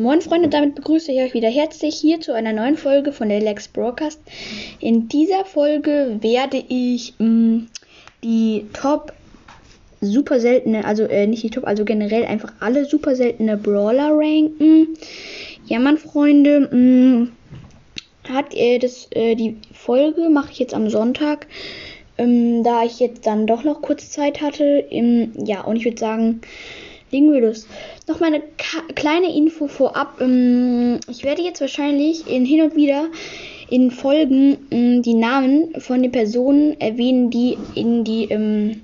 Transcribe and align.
Moin 0.00 0.22
Freunde, 0.22 0.48
damit 0.48 0.76
begrüße 0.76 1.12
ich 1.12 1.20
euch 1.20 1.34
wieder 1.34 1.50
herzlich 1.50 1.94
hier 1.94 2.22
zu 2.22 2.32
einer 2.32 2.54
neuen 2.54 2.78
Folge 2.78 3.12
von 3.12 3.28
der 3.28 3.40
Lex 3.40 3.68
Broadcast. 3.68 4.18
In 4.80 5.08
dieser 5.08 5.44
Folge 5.44 6.16
werde 6.22 6.56
ich 6.56 7.12
mh, 7.18 7.28
mm, 7.28 7.68
die 8.24 8.64
Top 8.72 9.12
super 10.00 10.40
seltene, 10.40 10.86
also 10.86 11.02
äh, 11.02 11.26
nicht 11.26 11.42
die 11.42 11.50
Top, 11.50 11.66
also 11.66 11.84
generell 11.84 12.24
einfach 12.24 12.50
alle 12.60 12.86
super 12.86 13.14
seltene 13.14 13.58
Brawler 13.58 14.12
ranken. 14.12 14.96
Ja, 15.66 15.78
Mann, 15.78 15.98
Freunde, 15.98 16.60
mh, 16.60 16.76
mm, 16.76 17.32
hat 18.30 18.54
äh, 18.54 18.78
das 18.78 19.06
äh, 19.10 19.34
die 19.34 19.58
Folge 19.74 20.30
mache 20.30 20.50
ich 20.50 20.60
jetzt 20.60 20.72
am 20.72 20.88
Sonntag, 20.88 21.46
ähm, 22.16 22.64
da 22.64 22.84
ich 22.84 23.00
jetzt 23.00 23.26
dann 23.26 23.46
doch 23.46 23.64
noch 23.64 23.82
kurz 23.82 24.10
Zeit 24.10 24.40
hatte. 24.40 24.64
Ähm, 24.90 25.32
ja, 25.44 25.60
und 25.60 25.76
ich 25.76 25.84
würde 25.84 26.00
sagen 26.00 26.40
los. 27.12 27.66
Noch 28.08 28.20
mal 28.20 28.26
eine 28.26 28.42
kleine 28.94 29.34
Info 29.34 29.66
vorab. 29.66 30.20
Ähm, 30.20 31.00
ich 31.08 31.24
werde 31.24 31.42
jetzt 31.42 31.60
wahrscheinlich 31.60 32.26
in 32.26 32.44
hin 32.44 32.62
und 32.62 32.76
wieder 32.76 33.08
in 33.68 33.90
Folgen 33.90 34.58
ähm, 34.70 35.02
die 35.02 35.14
Namen 35.14 35.80
von 35.80 36.02
den 36.02 36.12
Personen 36.12 36.80
erwähnen, 36.80 37.30
die 37.30 37.56
in 37.74 38.04
die 38.04 38.24
ähm, 38.24 38.82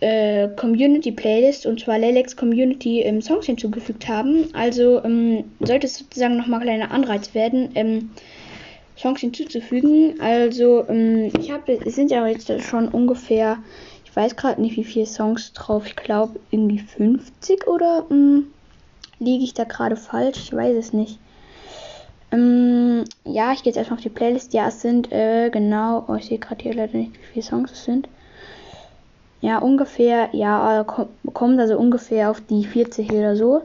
äh, 0.00 0.48
Community 0.56 1.12
Playlist 1.12 1.66
und 1.66 1.80
zwar 1.80 1.98
Lelex 1.98 2.36
Community 2.36 3.00
ähm, 3.00 3.20
Songs 3.20 3.46
hinzugefügt 3.46 4.08
haben. 4.08 4.46
Also 4.52 5.02
ähm, 5.04 5.44
sollte 5.60 5.86
es 5.86 5.98
sozusagen 5.98 6.36
nochmal 6.36 6.60
ein 6.60 6.66
kleiner 6.66 6.90
Anreiz 6.90 7.34
werden, 7.34 7.70
ähm, 7.74 8.10
Songs 8.96 9.20
hinzuzufügen. 9.20 10.20
Also 10.20 10.86
ich 11.36 11.50
habe, 11.50 11.80
es 11.84 11.96
sind 11.96 12.12
ja 12.12 12.28
jetzt 12.28 12.52
schon 12.62 12.86
ungefähr 12.86 13.58
ich 14.14 14.16
weiß 14.16 14.36
gerade 14.36 14.60
nicht, 14.60 14.76
wie 14.76 14.84
viele 14.84 15.06
Songs 15.06 15.54
drauf. 15.54 15.86
Ich 15.86 15.96
glaube, 15.96 16.38
irgendwie 16.52 16.78
50 16.78 17.66
oder 17.66 18.04
hm, 18.08 18.44
liege 19.18 19.42
ich 19.42 19.54
da 19.54 19.64
gerade 19.64 19.96
falsch? 19.96 20.38
Ich 20.38 20.52
weiß 20.52 20.76
es 20.76 20.92
nicht. 20.92 21.18
Ähm, 22.30 23.02
ja, 23.24 23.52
ich 23.52 23.64
gehe 23.64 23.72
jetzt 23.72 23.76
erstmal 23.76 23.98
auf 23.98 24.04
die 24.04 24.10
Playlist. 24.10 24.54
Ja, 24.54 24.68
es 24.68 24.82
sind 24.82 25.10
äh, 25.10 25.50
genau. 25.50 26.04
Oh, 26.06 26.14
ich 26.14 26.26
sehe 26.26 26.38
gerade 26.38 26.62
hier 26.62 26.74
leider 26.74 26.96
nicht, 26.96 27.14
wie 27.14 27.32
viele 27.32 27.44
Songs 27.44 27.72
es 27.72 27.84
sind. 27.86 28.08
Ja, 29.40 29.58
ungefähr. 29.58 30.28
Ja, 30.30 30.84
kommt 30.84 31.58
also 31.58 31.76
ungefähr 31.76 32.30
auf 32.30 32.40
die 32.40 32.64
40 32.64 33.10
oder 33.10 33.34
so. 33.34 33.62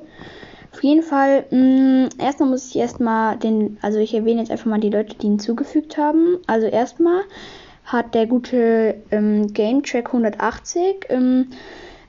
Auf 0.73 0.83
jeden 0.83 1.03
Fall, 1.03 1.45
mh, 1.51 1.57
hm, 1.59 2.09
erstmal 2.17 2.49
muss 2.49 2.69
ich 2.69 2.75
erstmal 2.75 3.37
den, 3.37 3.77
also 3.83 3.99
ich 3.99 4.15
erwähne 4.15 4.39
jetzt 4.39 4.49
einfach 4.49 4.65
mal 4.65 4.79
die 4.79 4.89
Leute, 4.89 5.15
die 5.15 5.27
hinzugefügt 5.27 5.99
haben. 5.99 6.39
Also 6.47 6.65
erstmal 6.65 7.21
hat 7.91 8.13
der 8.13 8.27
gute 8.27 8.95
ähm, 9.11 9.51
Game 9.51 9.83
Track 9.83 10.07
180 10.07 11.07
ähm, 11.09 11.47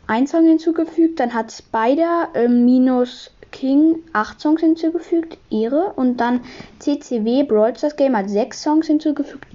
ein 0.07 0.27
Song 0.27 0.45
hinzugefügt. 0.45 1.21
Dann 1.21 1.33
hat 1.33 1.51
Spider 1.53 2.29
ähm, 2.35 2.65
minus 2.65 3.31
King 3.51 4.01
8 4.13 4.41
Songs 4.41 4.61
hinzugefügt, 4.61 5.39
ihre. 5.49 5.93
Und 5.97 6.19
dann 6.19 6.41
CCW 6.79 7.45
Brawl 7.45 7.77
Stars 7.77 7.97
Game 7.97 8.17
hat 8.17 8.29
6 8.29 8.63
Songs 8.63 8.87
hinzugefügt. 8.87 9.47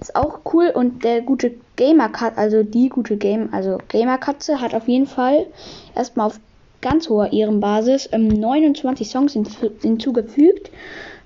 Ist 0.00 0.16
auch 0.16 0.40
cool. 0.52 0.72
Und 0.74 1.04
der 1.04 1.20
gute 1.20 1.54
Gamer 1.76 2.08
Cut, 2.08 2.38
also 2.38 2.62
die 2.62 2.88
gute 2.88 3.16
Game, 3.16 3.50
also 3.52 3.78
Gamer 3.88 4.18
Katze 4.18 4.60
hat 4.60 4.74
auf 4.74 4.88
jeden 4.88 5.06
Fall 5.06 5.46
erstmal 5.94 6.26
auf 6.26 6.40
ganz 6.80 7.08
hoher 7.08 7.32
Ehrenbasis 7.32 8.08
ähm, 8.12 8.28
29 8.28 9.08
Songs 9.08 9.36
hinzugefügt. 9.82 10.70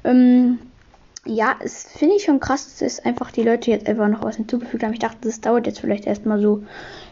Ähm, 0.02 0.58
ja, 1.26 1.54
es 1.62 1.84
finde 1.84 2.16
ich 2.16 2.24
schon 2.24 2.40
krass, 2.40 2.78
dass 2.78 3.04
einfach 3.04 3.30
die 3.30 3.42
Leute 3.42 3.70
jetzt 3.70 3.86
einfach 3.86 4.08
noch 4.08 4.24
was 4.24 4.36
hinzugefügt 4.36 4.82
haben. 4.82 4.94
Ich 4.94 5.00
dachte, 5.00 5.18
das 5.22 5.40
dauert 5.42 5.66
jetzt 5.66 5.80
vielleicht 5.80 6.06
erstmal 6.06 6.40
so 6.40 6.64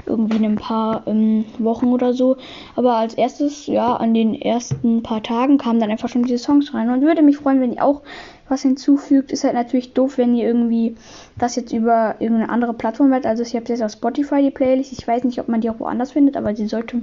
irgendwie 0.06 0.42
ein 0.44 0.56
paar 0.56 1.06
ähm, 1.06 1.44
Wochen 1.58 1.88
oder 1.88 2.14
so. 2.14 2.38
Aber 2.74 2.96
als 2.96 3.12
erstes, 3.14 3.66
ja, 3.66 3.96
an 3.96 4.14
den 4.14 4.34
ersten 4.34 5.02
paar 5.02 5.22
Tagen 5.22 5.58
kamen 5.58 5.78
dann 5.78 5.90
einfach 5.90 6.08
schon 6.08 6.22
diese 6.22 6.38
Songs 6.38 6.72
rein. 6.72 6.88
Und 6.88 7.02
würde 7.02 7.20
mich 7.20 7.36
freuen, 7.36 7.60
wenn 7.60 7.74
ihr 7.74 7.84
auch 7.84 8.02
was 8.48 8.62
hinzufügt. 8.62 9.30
Ist 9.30 9.44
halt 9.44 9.54
natürlich 9.54 9.92
doof, 9.92 10.16
wenn 10.16 10.34
ihr 10.34 10.46
irgendwie 10.46 10.96
das 11.36 11.56
jetzt 11.56 11.74
über 11.74 12.16
irgendeine 12.18 12.50
andere 12.50 12.72
Plattform 12.72 13.12
hört. 13.12 13.26
Also 13.26 13.42
ich 13.42 13.54
habe 13.54 13.66
jetzt 13.68 13.82
auf 13.82 13.92
Spotify 13.92 14.42
die 14.42 14.50
Playlist. 14.50 14.92
Ich 14.92 15.06
weiß 15.06 15.24
nicht, 15.24 15.38
ob 15.38 15.48
man 15.48 15.60
die 15.60 15.68
auch 15.68 15.80
woanders 15.80 16.12
findet, 16.12 16.38
aber 16.38 16.56
sie 16.56 16.66
sollte. 16.66 17.02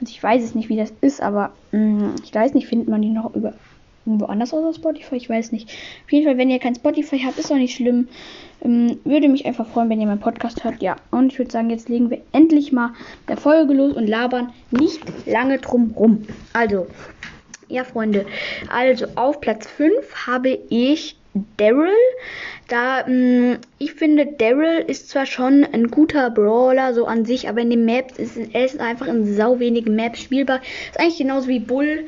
Also 0.00 0.12
ich 0.12 0.22
weiß 0.22 0.44
es 0.44 0.54
nicht, 0.54 0.68
wie 0.68 0.76
das 0.76 0.92
ist, 1.00 1.20
aber 1.20 1.50
mh, 1.72 1.80
mm, 1.80 2.14
ich 2.22 2.32
weiß 2.32 2.54
nicht, 2.54 2.68
findet 2.68 2.88
man 2.88 3.02
die 3.02 3.10
noch 3.10 3.34
über 3.34 3.54
irgendwo 4.08 4.26
anders 4.26 4.54
außer 4.54 4.74
Spotify, 4.74 5.16
ich 5.16 5.28
weiß 5.28 5.52
nicht. 5.52 5.68
Auf 6.04 6.12
jeden 6.12 6.26
Fall, 6.26 6.38
wenn 6.38 6.50
ihr 6.50 6.58
kein 6.58 6.74
Spotify 6.74 7.20
habt, 7.20 7.38
ist 7.38 7.52
auch 7.52 7.56
nicht 7.56 7.76
schlimm. 7.76 8.08
Ähm, 8.64 8.98
würde 9.04 9.28
mich 9.28 9.44
einfach 9.46 9.68
freuen, 9.68 9.90
wenn 9.90 10.00
ihr 10.00 10.06
meinen 10.06 10.20
Podcast 10.20 10.64
hört. 10.64 10.82
Ja, 10.82 10.96
und 11.10 11.32
ich 11.32 11.38
würde 11.38 11.50
sagen, 11.50 11.70
jetzt 11.70 11.88
legen 11.88 12.10
wir 12.10 12.22
endlich 12.32 12.72
mal 12.72 12.94
der 13.28 13.36
Folge 13.36 13.74
los 13.74 13.94
und 13.94 14.06
labern 14.06 14.52
nicht 14.70 15.00
lange 15.26 15.58
drum 15.58 15.92
rum. 15.94 16.26
Also, 16.54 16.86
ja, 17.68 17.84
Freunde. 17.84 18.24
Also, 18.70 19.06
auf 19.14 19.40
Platz 19.40 19.66
5 19.66 20.26
habe 20.26 20.58
ich 20.70 21.17
Daryl. 21.56 21.92
Da, 22.68 23.04
mh, 23.06 23.54
mm, 23.54 23.58
ich 23.78 23.94
finde, 23.94 24.26
Daryl 24.26 24.84
ist 24.86 25.08
zwar 25.08 25.24
schon 25.24 25.64
ein 25.64 25.88
guter 25.88 26.28
Brawler, 26.30 26.92
so 26.92 27.06
an 27.06 27.24
sich, 27.24 27.48
aber 27.48 27.60
in 27.60 27.70
den 27.70 27.86
Maps 27.86 28.18
ist 28.18 28.36
er 28.36 28.64
ist 28.64 28.78
einfach 28.78 29.06
in 29.06 29.34
sau 29.34 29.58
wenigen 29.58 29.96
Maps 29.96 30.20
spielbar. 30.20 30.60
Ist 30.90 31.00
eigentlich 31.00 31.18
genauso 31.18 31.48
wie 31.48 31.60
Bull, 31.60 32.06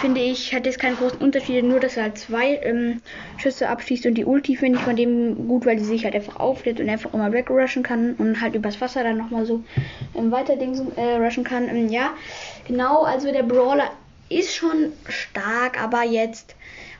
finde 0.00 0.20
ich. 0.20 0.54
Hat 0.54 0.66
jetzt 0.66 0.78
keine 0.78 0.96
großen 0.96 1.18
Unterschiede, 1.18 1.66
nur 1.66 1.80
dass 1.80 1.96
er 1.96 2.04
halt 2.04 2.18
zwei 2.18 2.60
ähm, 2.62 3.00
Schüsse 3.36 3.68
abschießt 3.68 4.06
und 4.06 4.14
die 4.14 4.24
Ulti 4.24 4.56
finde 4.56 4.78
ich 4.78 4.84
von 4.84 4.96
dem 4.96 5.48
gut, 5.48 5.66
weil 5.66 5.76
die 5.76 5.84
sich 5.84 6.04
halt 6.04 6.14
einfach 6.14 6.38
auflädt 6.38 6.80
und 6.80 6.88
einfach 6.88 7.12
immer 7.12 7.32
wegrushen 7.32 7.82
kann 7.82 8.14
und 8.18 8.40
halt 8.40 8.54
übers 8.54 8.80
Wasser 8.80 9.02
dann 9.02 9.16
nochmal 9.16 9.44
so 9.44 9.64
ähm, 10.14 10.30
weiter 10.30 10.56
Dings, 10.56 10.80
äh, 10.96 11.16
rushen 11.16 11.44
kann. 11.44 11.68
Ähm, 11.68 11.88
ja, 11.88 12.10
genau, 12.66 13.02
also 13.02 13.32
der 13.32 13.42
Brawler 13.42 13.90
ist 14.28 14.54
schon 14.54 14.92
stark, 15.08 15.82
aber 15.82 16.04
jetzt 16.04 16.54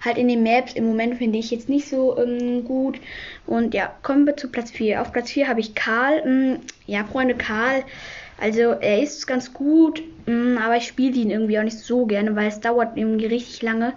halt 0.07 0.19
in 0.19 0.29
den 0.29 0.43
Maps 0.43 0.73
im 0.75 0.87
Moment 0.87 1.17
finde 1.19 1.39
ich 1.39 1.51
jetzt 1.51 1.69
nicht 1.69 1.89
so 1.89 2.17
ähm, 2.19 2.65
gut. 2.65 2.99
Und 3.47 3.75
ja, 3.75 3.93
kommen 4.03 4.27
wir 4.27 4.37
zu 4.37 4.51
Platz 4.51 4.71
4. 4.71 5.03
Auf 5.03 5.13
Platz 5.13 5.31
4 5.31 5.49
habe 5.49 5.61
ich 5.61 5.75
Karl. 5.75 6.23
Ähm, 6.25 6.59
ja, 6.87 7.05
Freunde, 7.05 7.35
Karl. 7.35 7.85
Also 8.39 8.61
er 8.73 9.03
ist 9.03 9.27
ganz 9.27 9.55
gut, 9.55 10.03
mm, 10.27 10.59
aber 10.59 10.77
ich 10.77 10.87
spiele 10.87 11.15
ihn 11.17 11.31
irgendwie 11.31 11.59
auch 11.59 11.63
nicht 11.63 11.79
so 11.79 12.05
gerne, 12.05 12.37
weil 12.37 12.49
es 12.49 12.61
dauert 12.61 12.95
irgendwie 12.97 13.25
richtig 13.27 13.63
lange, 13.63 13.95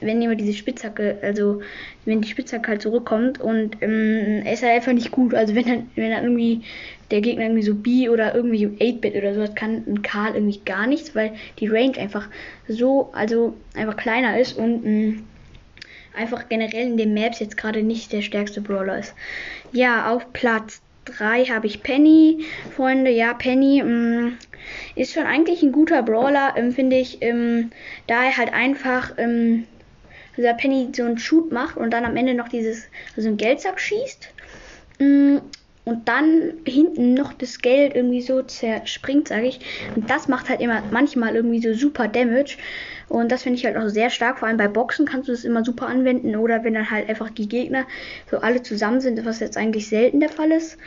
wenn 0.00 0.22
immer 0.22 0.34
diese 0.34 0.54
Spitzhacke, 0.54 1.18
also 1.20 1.60
wenn 2.06 2.22
die 2.22 2.28
Spitzhacke 2.28 2.68
halt 2.68 2.82
zurückkommt 2.82 3.38
und 3.40 3.76
ähm, 3.82 4.42
er 4.44 4.54
ist 4.54 4.62
halt 4.62 4.72
einfach 4.72 4.94
nicht 4.94 5.10
gut. 5.10 5.34
Also 5.34 5.54
wenn 5.54 5.66
er, 5.66 5.82
wenn 5.94 6.10
er 6.10 6.22
irgendwie 6.22 6.62
der 7.10 7.20
Gegner 7.20 7.44
irgendwie 7.44 7.64
so 7.64 7.74
B 7.74 8.08
oder 8.08 8.34
irgendwie 8.34 8.66
8-Bit 8.66 9.14
oder 9.14 9.34
so 9.34 9.42
hat, 9.42 9.56
kann 9.56 9.84
ein 9.86 10.00
Karl 10.00 10.36
irgendwie 10.36 10.60
gar 10.64 10.86
nichts, 10.86 11.14
weil 11.14 11.34
die 11.58 11.68
Range 11.68 11.98
einfach 11.98 12.30
so, 12.68 13.10
also 13.12 13.52
einfach 13.76 13.98
kleiner 13.98 14.40
ist 14.40 14.56
und 14.56 14.84
mh, 14.84 14.90
mm, 14.90 15.24
einfach 16.16 16.48
generell 16.48 16.86
in 16.86 16.96
den 16.96 17.14
Maps 17.14 17.40
jetzt 17.40 17.56
gerade 17.56 17.82
nicht 17.82 18.12
der 18.12 18.22
stärkste 18.22 18.60
Brawler 18.60 18.98
ist. 18.98 19.14
Ja, 19.72 20.10
auf 20.10 20.32
Platz 20.32 20.80
3 21.06 21.46
habe 21.46 21.66
ich 21.66 21.82
Penny. 21.82 22.44
Freunde, 22.74 23.10
ja, 23.10 23.34
Penny 23.34 23.82
mh, 23.82 23.88
mm, 23.90 24.38
ist 24.94 25.14
schon 25.14 25.26
eigentlich 25.26 25.62
ein 25.62 25.72
guter 25.72 26.02
Brawler, 26.02 26.54
ähm, 26.56 26.72
finde 26.72 26.96
ich, 26.96 27.22
ähm, 27.22 27.70
da 28.06 28.24
er 28.24 28.36
halt 28.36 28.52
einfach, 28.52 29.12
ähm, 29.18 29.66
also 30.36 30.48
Penny 30.56 30.88
so 30.94 31.04
einen 31.04 31.18
Shoot 31.18 31.52
macht 31.52 31.76
und 31.76 31.90
dann 31.90 32.04
am 32.04 32.16
Ende 32.16 32.34
noch 32.34 32.48
dieses, 32.48 32.84
also 33.16 33.28
einen 33.28 33.36
Geldsack 33.36 33.80
schießt. 33.80 34.28
Mh, 34.98 35.06
mm, 35.06 35.40
und 35.84 36.06
dann 36.06 36.52
hinten 36.64 37.14
noch 37.14 37.32
das 37.32 37.58
Geld 37.58 37.96
irgendwie 37.96 38.22
so 38.22 38.42
zerspringt, 38.42 39.28
sage 39.28 39.48
ich. 39.48 39.60
Und 39.96 40.08
das 40.08 40.28
macht 40.28 40.48
halt 40.48 40.60
immer 40.60 40.80
manchmal 40.92 41.34
irgendwie 41.34 41.60
so 41.60 41.74
super 41.74 42.06
Damage. 42.06 42.56
Und 43.12 43.30
das 43.30 43.42
finde 43.42 43.58
ich 43.58 43.66
halt 43.66 43.76
auch 43.76 43.88
sehr 43.88 44.08
stark. 44.08 44.38
Vor 44.38 44.48
allem 44.48 44.56
bei 44.56 44.68
Boxen 44.68 45.04
kannst 45.04 45.28
du 45.28 45.32
das 45.32 45.44
immer 45.44 45.62
super 45.62 45.86
anwenden. 45.86 46.34
Oder 46.34 46.64
wenn 46.64 46.72
dann 46.72 46.90
halt 46.90 47.10
einfach 47.10 47.28
die 47.28 47.46
Gegner 47.46 47.84
so 48.30 48.38
alle 48.38 48.62
zusammen 48.62 49.02
sind, 49.02 49.26
was 49.26 49.38
jetzt 49.40 49.58
eigentlich 49.58 49.86
selten 49.90 50.18
der 50.18 50.30
Fall 50.30 50.50
ist. 50.50 50.78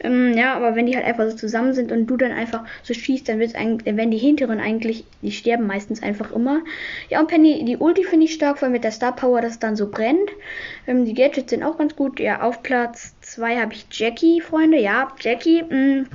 Ähm, 0.00 0.32
ja, 0.32 0.54
aber 0.54 0.76
wenn 0.76 0.86
die 0.86 0.96
halt 0.96 1.04
einfach 1.04 1.28
so 1.28 1.36
zusammen 1.36 1.74
sind 1.74 1.92
und 1.92 2.06
du 2.06 2.16
dann 2.16 2.32
einfach 2.32 2.64
so 2.82 2.94
schießt, 2.94 3.28
dann 3.28 3.38
wird's 3.38 3.54
eigentlich, 3.54 3.98
wenn 3.98 4.10
die 4.10 4.16
hinteren 4.16 4.60
eigentlich, 4.60 5.04
die 5.20 5.30
sterben 5.30 5.66
meistens 5.66 6.02
einfach 6.02 6.32
immer. 6.32 6.62
Ja, 7.10 7.20
und 7.20 7.28
Penny, 7.28 7.66
die 7.66 7.76
Ulti 7.76 8.04
finde 8.04 8.24
ich 8.24 8.32
stark, 8.32 8.62
weil 8.62 8.70
mit 8.70 8.82
der 8.82 8.90
Star 8.90 9.14
Power 9.14 9.42
das 9.42 9.58
dann 9.58 9.76
so 9.76 9.90
brennt. 9.90 10.30
Ähm, 10.86 11.04
die 11.04 11.12
Gadgets 11.12 11.50
sind 11.50 11.62
auch 11.62 11.76
ganz 11.76 11.94
gut. 11.94 12.18
Ja, 12.18 12.40
auf 12.40 12.62
Platz 12.62 13.14
2 13.20 13.56
habe 13.56 13.74
ich 13.74 13.84
Jackie, 13.90 14.40
Freunde. 14.40 14.78
Ja, 14.78 15.12
Jackie, 15.20 15.62
mh, 15.62 15.76
mm, 15.76 16.06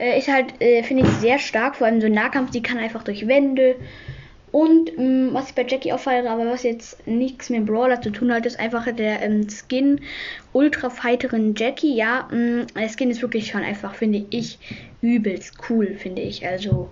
äh, 0.00 0.18
ist 0.18 0.26
halt, 0.26 0.60
äh, 0.60 0.82
finde 0.82 1.04
ich, 1.04 1.08
sehr 1.18 1.38
stark. 1.38 1.76
Vor 1.76 1.86
allem 1.86 2.00
so 2.00 2.08
Nahkampf, 2.08 2.50
die 2.50 2.62
kann 2.62 2.78
einfach 2.78 3.04
durch 3.04 3.28
Wände 3.28 3.76
und 4.54 4.96
ähm, 4.96 5.30
was 5.32 5.48
ich 5.48 5.56
bei 5.56 5.66
Jackie 5.66 5.92
auffeiere, 5.92 6.30
aber 6.30 6.46
was 6.46 6.62
jetzt 6.62 7.04
nichts 7.08 7.50
mit 7.50 7.66
Brawler 7.66 8.00
zu 8.00 8.10
tun 8.10 8.32
hat, 8.32 8.46
ist 8.46 8.60
einfach 8.60 8.86
der 8.94 9.20
ähm, 9.20 9.48
Skin 9.50 10.00
Ultra 10.52 10.90
Fighterin 10.90 11.56
Jackie. 11.56 11.96
Ja, 11.96 12.28
ähm, 12.30 12.64
der 12.76 12.88
Skin 12.88 13.10
ist 13.10 13.20
wirklich 13.20 13.48
schon 13.48 13.64
einfach, 13.64 13.96
finde 13.96 14.24
ich, 14.30 14.60
übelst 15.00 15.54
cool, 15.68 15.96
finde 15.98 16.22
ich. 16.22 16.46
Also 16.46 16.88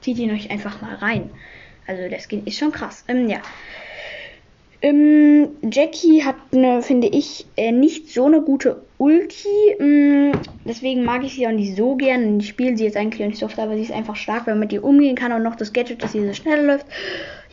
zieht 0.00 0.18
ihn 0.18 0.32
euch 0.32 0.50
einfach 0.50 0.82
mal 0.82 0.96
rein. 0.96 1.30
Also 1.86 2.08
der 2.08 2.18
Skin 2.18 2.44
ist 2.46 2.58
schon 2.58 2.72
krass. 2.72 3.04
Ähm, 3.06 3.28
ja. 3.28 3.38
Ähm, 4.82 5.50
Jackie 5.70 6.24
hat 6.24 6.34
eine, 6.50 6.82
finde 6.82 7.06
ich, 7.06 7.46
äh, 7.56 7.70
nicht 7.70 8.10
so 8.10 8.24
eine 8.24 8.42
gute 8.42 8.82
Ulti. 8.98 9.76
Ähm, 9.80 10.32
deswegen 10.64 11.04
mag 11.04 11.24
ich 11.24 11.34
sie 11.34 11.46
auch 11.46 11.52
nicht 11.52 11.76
so 11.76 11.96
gern. 11.96 12.40
Ich 12.40 12.48
spiele 12.48 12.76
sie 12.76 12.84
jetzt 12.84 12.96
eigentlich 12.96 13.22
auch 13.22 13.28
nicht 13.28 13.38
so 13.38 13.46
oft, 13.46 13.58
aber 13.58 13.74
sie 13.74 13.82
ist 13.82 13.92
einfach 13.92 14.16
stark, 14.16 14.46
weil 14.46 14.54
man 14.54 14.60
mit 14.60 14.72
ihr 14.72 14.84
umgehen 14.84 15.16
kann 15.16 15.32
und 15.32 15.42
noch 15.42 15.56
das 15.56 15.72
Gadget, 15.72 16.02
dass 16.02 16.12
sie 16.12 16.26
so 16.26 16.32
schnell 16.32 16.64
läuft. 16.64 16.86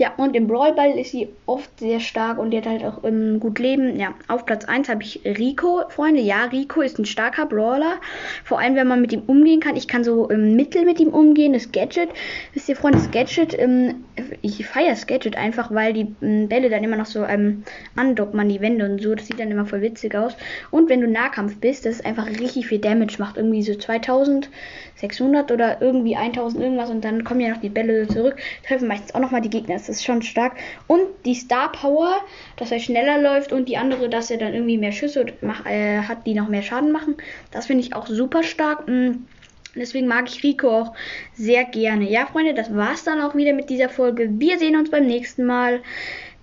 Ja, 0.02 0.14
und 0.18 0.36
im 0.36 0.48
Brawl 0.48 0.74
Ball 0.74 0.98
ist 0.98 1.12
sie 1.12 1.30
oft 1.46 1.80
sehr 1.80 2.00
stark 2.00 2.40
und 2.40 2.50
die 2.50 2.58
hat 2.58 2.66
halt 2.66 2.84
auch 2.84 3.04
ähm, 3.04 3.40
gut 3.40 3.60
Leben. 3.60 4.00
Ja, 4.00 4.16
auf 4.28 4.48
Platz 4.48 4.66
1 4.66 4.90
habe 4.90 5.04
ich 5.04 5.22
Rico, 5.26 5.84
Freunde. 5.90 6.22
Ja, 6.22 6.46
Rico 6.46 6.82
ist 6.82 6.98
ein 6.98 7.06
starker 7.06 7.46
Brawler. 7.46 7.98
Vor 8.44 8.60
allem, 8.60 8.76
wenn 8.76 8.88
man 8.88 9.02
mit 9.02 9.14
ihm 9.14 9.22
umgehen 9.28 9.60
kann. 9.60 9.76
Ich 9.76 9.88
kann 9.88 10.04
so 10.04 10.32
ähm, 10.32 10.56
mittel 10.56 10.86
mit 10.86 11.00
ihm 11.00 11.10
umgehen. 11.10 11.54
Das 11.54 11.72
Gadget, 11.72 12.10
wisst 12.54 12.68
ihr, 12.68 12.76
Freunde, 12.76 12.98
das 12.98 13.12
Gadget, 13.12 13.58
ähm, 13.60 14.06
ich 14.42 14.66
feiere 14.66 14.90
das 14.90 15.06
Gadget 15.06 15.36
einfach, 15.36 15.72
weil 15.72 15.94
die 15.94 16.16
ähm, 16.24 16.48
Bälle 16.48 16.72
dann 16.72 16.84
immer 16.84 16.98
noch 16.98 17.06
so 17.06 17.24
ähm, 17.24 17.64
andockt 17.96 18.34
man 18.34 18.50
die 18.50 18.60
Wände 18.60 18.86
und 18.86 19.02
so. 19.02 19.14
Das 19.14 19.28
sieht 19.28 19.40
dann 19.40 19.52
immer 19.52 19.68
voll 19.68 19.82
witzig 19.82 20.16
aus. 20.16 20.36
Und 20.72 20.90
wenn 20.90 21.02
du 21.02 21.08
Nahkampf 21.31 21.57
bist, 21.57 21.86
das 21.86 21.95
ist 21.95 22.06
einfach 22.06 22.28
richtig 22.28 22.68
viel 22.68 22.80
Damage 22.80 23.16
macht. 23.19 23.38
Irgendwie 23.38 23.63
so 23.63 23.74
2600 23.75 25.51
oder 25.51 25.81
irgendwie 25.81 26.16
1000 26.16 26.62
irgendwas 26.62 26.89
und 26.89 27.04
dann 27.04 27.24
kommen 27.24 27.39
ja 27.39 27.50
noch 27.50 27.62
die 27.62 27.69
Bälle 27.69 28.07
zurück. 28.07 28.38
Treffen 28.68 28.88
meistens 28.88 29.16
auch 29.16 29.19
nochmal 29.19 29.42
die 29.42 29.50
Gegner. 29.50 29.75
Das 29.75 29.89
ist 29.89 30.04
schon 30.04 30.22
stark. 30.22 30.54
Und 30.88 31.01
die 31.25 31.36
Star 31.36 31.72
Power, 31.72 32.18
dass 32.57 32.72
er 32.72 32.80
schneller 32.80 33.22
läuft 33.22 33.54
und 33.54 33.69
die 33.69 33.78
andere, 33.78 34.10
dass 34.10 34.30
er 34.30 34.38
dann 34.38 34.54
irgendwie 34.54 34.78
mehr 34.78 34.92
Schüsse 34.92 35.25
äh, 35.66 36.00
hat, 36.01 36.25
die 36.25 36.33
noch 36.33 36.50
mehr 36.50 36.63
Schaden 36.63 36.92
machen. 36.92 37.16
Das 37.51 37.68
finde 37.68 37.83
ich 37.83 37.95
auch 37.95 38.07
super 38.07 38.44
stark. 38.44 38.88
Mm. 38.88 39.25
Deswegen 39.74 40.07
mag 40.07 40.28
ich 40.28 40.44
Rico 40.44 40.69
auch 40.69 40.94
sehr 41.33 41.63
gerne. 41.63 42.10
Ja, 42.10 42.25
Freunde, 42.25 42.54
das 42.54 42.75
war's 42.75 43.06
dann 43.06 43.22
auch 43.22 43.36
wieder 43.36 43.54
mit 43.54 43.69
dieser 43.69 43.88
Folge. 43.88 44.30
Wir 44.33 44.60
sehen 44.60 44.75
uns 44.75 44.92
beim 44.92 45.07
nächsten 45.07 45.45
Mal. 45.45 45.81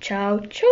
Ciao, 0.01 0.41
ciao. 0.47 0.71